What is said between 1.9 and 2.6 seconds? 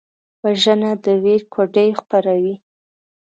خپروي